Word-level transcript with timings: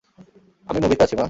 আমি 0.67 0.79
মুভিতে 0.79 1.03
আছি, 1.03 1.15
মা। 1.15 1.19